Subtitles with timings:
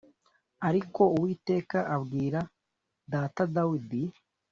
[0.67, 2.39] ariko Uwiteka abwira
[3.11, 4.01] data Dawidi